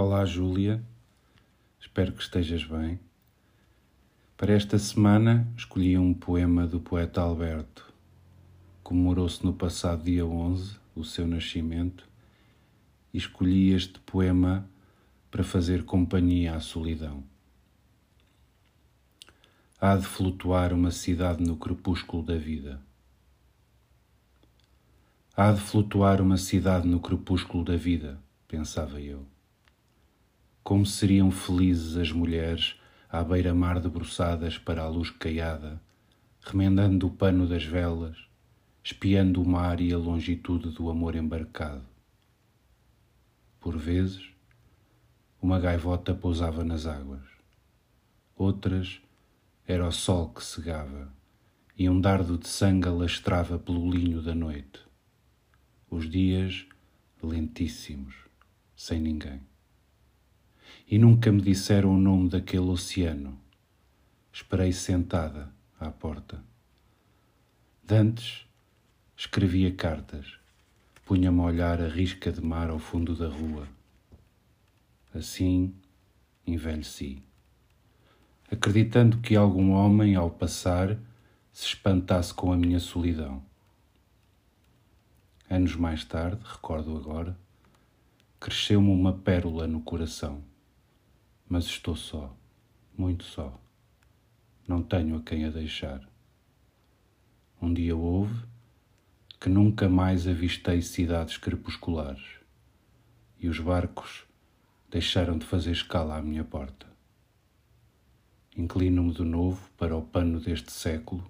Olá, 0.00 0.24
Júlia. 0.24 0.80
Espero 1.80 2.12
que 2.12 2.22
estejas 2.22 2.62
bem. 2.62 3.00
Para 4.36 4.52
esta 4.52 4.78
semana 4.78 5.52
escolhi 5.56 5.98
um 5.98 6.14
poema 6.14 6.68
do 6.68 6.78
poeta 6.78 7.20
Alberto. 7.20 7.92
Comemorou-se 8.80 9.44
no 9.44 9.52
passado 9.52 10.04
dia 10.04 10.24
11 10.24 10.76
o 10.94 11.02
seu 11.02 11.26
nascimento 11.26 12.08
e 13.12 13.18
escolhi 13.18 13.72
este 13.72 13.98
poema 13.98 14.70
para 15.32 15.42
fazer 15.42 15.84
companhia 15.84 16.54
à 16.54 16.60
solidão. 16.60 17.24
Há 19.80 19.96
de 19.96 20.06
flutuar 20.06 20.72
uma 20.72 20.92
cidade 20.92 21.42
no 21.42 21.56
crepúsculo 21.56 22.22
da 22.22 22.36
vida. 22.36 22.80
Há 25.36 25.50
de 25.50 25.60
flutuar 25.60 26.22
uma 26.22 26.36
cidade 26.36 26.86
no 26.86 27.00
crepúsculo 27.00 27.64
da 27.64 27.76
vida, 27.76 28.16
pensava 28.46 29.00
eu. 29.00 29.26
Como 30.68 30.84
seriam 30.84 31.30
felizes 31.30 31.96
as 31.96 32.12
mulheres 32.12 32.78
à 33.08 33.24
beira-mar 33.24 33.80
debruçadas 33.80 34.58
para 34.58 34.82
a 34.82 34.86
luz 34.86 35.08
caiada, 35.08 35.80
remendando 36.42 37.06
o 37.06 37.10
pano 37.10 37.46
das 37.46 37.64
velas, 37.64 38.18
espiando 38.84 39.40
o 39.40 39.48
mar 39.48 39.80
e 39.80 39.94
a 39.94 39.96
longitude 39.96 40.68
do 40.68 40.90
amor 40.90 41.16
embarcado. 41.16 41.86
Por 43.58 43.78
vezes, 43.78 44.28
uma 45.40 45.58
gaivota 45.58 46.14
pousava 46.14 46.62
nas 46.62 46.84
águas. 46.84 47.24
Outras, 48.36 49.00
era 49.66 49.88
o 49.88 49.90
sol 49.90 50.28
que 50.34 50.44
cegava 50.44 51.10
e 51.78 51.88
um 51.88 51.98
dardo 51.98 52.36
de 52.36 52.46
sangue 52.46 52.88
alastrava 52.88 53.58
pelo 53.58 53.90
linho 53.90 54.20
da 54.20 54.34
noite 54.34 54.80
os 55.90 56.10
dias 56.10 56.66
lentíssimos, 57.22 58.14
sem 58.76 59.00
ninguém. 59.00 59.48
E 60.90 60.98
nunca 60.98 61.30
me 61.30 61.42
disseram 61.42 61.94
o 61.94 61.98
nome 61.98 62.30
daquele 62.30 62.70
oceano. 62.70 63.38
Esperei 64.32 64.72
sentada 64.72 65.52
à 65.78 65.90
porta. 65.90 66.42
Dantes 67.84 68.46
escrevia 69.14 69.70
cartas, 69.74 70.38
punha-me 71.04 71.40
a 71.40 71.44
olhar 71.44 71.82
a 71.82 71.88
risca 71.88 72.32
de 72.32 72.40
mar 72.40 72.70
ao 72.70 72.78
fundo 72.78 73.14
da 73.14 73.28
rua. 73.28 73.68
Assim 75.14 75.74
envelheci, 76.46 77.22
acreditando 78.50 79.18
que 79.18 79.36
algum 79.36 79.72
homem, 79.72 80.14
ao 80.14 80.30
passar, 80.30 80.96
se 81.52 81.66
espantasse 81.66 82.32
com 82.32 82.50
a 82.50 82.56
minha 82.56 82.78
solidão. 82.78 83.42
Anos 85.50 85.76
mais 85.76 86.02
tarde, 86.04 86.40
recordo 86.44 86.96
agora, 86.96 87.36
cresceu-me 88.40 88.88
uma 88.88 89.12
pérola 89.12 89.66
no 89.66 89.80
coração. 89.80 90.42
Mas 91.48 91.64
estou 91.64 91.96
só, 91.96 92.36
muito 92.96 93.24
só. 93.24 93.58
Não 94.66 94.82
tenho 94.82 95.16
a 95.16 95.22
quem 95.22 95.44
a 95.44 95.50
deixar. 95.50 96.06
Um 97.60 97.72
dia 97.72 97.96
houve 97.96 98.44
que 99.40 99.48
nunca 99.48 99.88
mais 99.88 100.26
avistei 100.26 100.82
cidades 100.82 101.36
crepusculares 101.36 102.40
e 103.38 103.48
os 103.48 103.58
barcos 103.60 104.24
deixaram 104.90 105.38
de 105.38 105.46
fazer 105.46 105.72
escala 105.72 106.16
à 106.16 106.22
minha 106.22 106.44
porta. 106.44 106.86
Inclino-me 108.56 109.12
de 109.12 109.22
novo 109.22 109.70
para 109.76 109.96
o 109.96 110.02
pano 110.02 110.40
deste 110.40 110.72
século, 110.72 111.24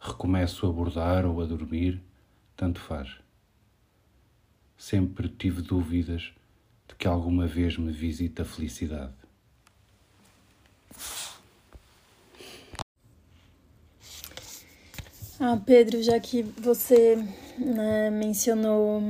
recomeço 0.00 0.66
a 0.66 0.72
bordar 0.72 1.24
ou 1.24 1.40
a 1.40 1.46
dormir, 1.46 2.02
tanto 2.56 2.80
faz 2.80 3.22
sempre 4.82 5.28
tive 5.28 5.62
dúvidas 5.62 6.32
de 6.88 6.96
que 6.96 7.06
alguma 7.06 7.46
vez 7.46 7.78
me 7.78 7.92
visite 7.92 8.42
a 8.42 8.44
felicidade. 8.44 9.14
Ah, 15.44 15.56
Pedro, 15.56 16.00
já 16.00 16.20
que 16.20 16.40
você 16.40 17.16
né, 17.58 18.10
mencionou 18.10 19.02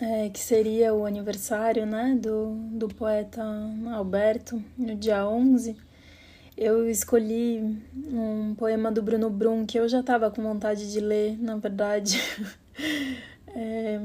é, 0.00 0.28
que 0.28 0.40
seria 0.40 0.92
o 0.92 1.06
aniversário 1.06 1.86
né, 1.86 2.18
do, 2.20 2.56
do 2.72 2.88
poeta 2.88 3.40
Alberto, 3.94 4.60
no 4.76 4.96
dia 4.96 5.24
11, 5.24 5.76
eu 6.56 6.90
escolhi 6.90 7.80
um 8.12 8.56
poema 8.56 8.90
do 8.90 9.00
Bruno 9.00 9.30
Brum 9.30 9.64
que 9.64 9.78
eu 9.78 9.88
já 9.88 10.00
estava 10.00 10.32
com 10.32 10.42
vontade 10.42 10.90
de 10.90 10.98
ler, 10.98 11.40
na 11.40 11.54
verdade. 11.54 12.20
é, 13.54 14.00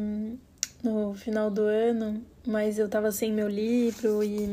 no 0.83 1.15
final 1.15 1.49
do 1.49 1.63
ano, 1.63 2.23
mas 2.45 2.77
eu 2.77 2.87
tava 2.87 3.11
sem 3.11 3.33
meu 3.33 3.49
livro 3.49 4.23
e 4.23 4.47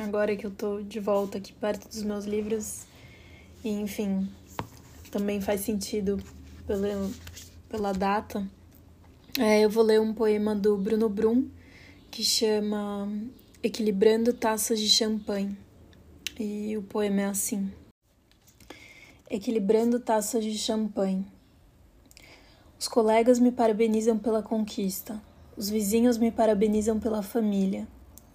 agora 0.00 0.34
que 0.34 0.46
eu 0.46 0.50
tô 0.50 0.82
de 0.82 0.98
volta 0.98 1.38
aqui 1.38 1.52
perto 1.52 1.86
dos 1.88 2.02
meus 2.02 2.24
livros, 2.24 2.86
enfim, 3.64 4.28
também 5.12 5.40
faz 5.40 5.60
sentido 5.60 6.20
pela, 6.70 7.10
pela 7.68 7.92
data. 7.92 8.48
É, 9.36 9.60
eu 9.60 9.68
vou 9.68 9.82
ler 9.82 10.00
um 10.00 10.14
poema 10.14 10.54
do 10.54 10.76
Bruno 10.76 11.08
Brum 11.08 11.48
que 12.12 12.22
chama 12.22 13.10
Equilibrando 13.60 14.32
Taças 14.32 14.78
de 14.78 14.88
Champanhe. 14.88 15.58
E 16.38 16.76
o 16.76 16.82
poema 16.82 17.22
é 17.22 17.24
assim: 17.24 17.72
Equilibrando 19.28 19.98
taças 19.98 20.44
de 20.44 20.56
champanhe. 20.56 21.26
Os 22.78 22.86
colegas 22.86 23.40
me 23.40 23.50
parabenizam 23.50 24.16
pela 24.16 24.42
conquista. 24.42 25.20
Os 25.56 25.68
vizinhos 25.68 26.18
me 26.18 26.30
parabenizam 26.30 27.00
pela 27.00 27.20
família. 27.20 27.86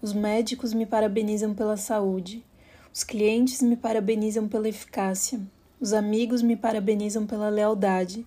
Os 0.02 0.12
médicos 0.13 0.73
me 0.73 0.85
parabenizam 0.85 1.56
pela 1.56 1.78
saúde. 1.78 2.46
Os 2.94 3.03
clientes 3.03 3.62
me 3.62 3.75
parabenizam 3.75 4.47
pela 4.47 4.69
eficácia. 4.69 5.40
Os 5.85 5.94
amigos 5.94 6.41
me 6.41 6.56
parabenizam 6.56 7.28
pela 7.28 7.47
lealdade. 7.47 8.25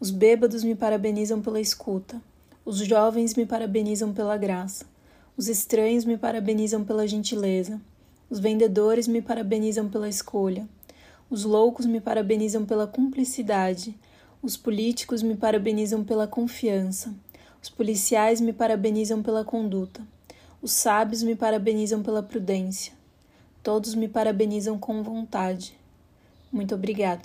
Os 0.00 0.10
bêbados 0.10 0.64
me 0.64 0.74
parabenizam 0.74 1.42
pela 1.42 1.60
escuta. 1.60 2.18
Os 2.64 2.78
jovens 2.78 3.34
me 3.34 3.44
parabenizam 3.44 4.14
pela 4.14 4.38
graça. 4.38 4.86
Os 5.36 5.46
estranhos 5.46 6.06
me 6.06 6.16
parabenizam 6.16 6.82
pela 6.82 7.06
gentileza. 7.06 7.78
Os 8.30 8.40
vendedores 8.40 9.06
me 9.06 9.20
parabenizam 9.20 9.86
pela 9.86 10.08
escolha. 10.08 10.66
Os 11.28 11.44
loucos 11.44 11.84
me 11.84 12.00
parabenizam 12.00 12.64
pela 12.64 12.86
cumplicidade. 12.86 13.94
Os 14.42 14.56
políticos 14.56 15.22
me 15.22 15.36
parabenizam 15.36 16.02
pela 16.02 16.26
confiança. 16.26 17.14
Os 17.62 17.68
policiais 17.68 18.40
me 18.40 18.54
parabenizam 18.54 19.22
pela 19.22 19.44
conduta. 19.44 20.00
Os 20.62 20.72
sábios 20.72 21.22
me 21.22 21.36
parabenizam 21.36 22.02
pela 22.02 22.22
prudência. 22.22 22.94
Todos 23.62 23.94
me 23.94 24.08
parabenizam 24.08 24.78
com 24.78 25.02
vontade. 25.02 25.83
Muito 26.54 26.72
obrigada. 26.76 27.22